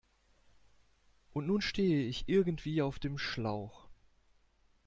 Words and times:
Und 1.31 1.45
nun 1.45 1.61
stehe 1.61 2.01
ich 2.07 2.27
irgendwie 2.27 2.81
auf 2.81 2.97
dem 2.97 3.19
Schlauch. 3.19 3.87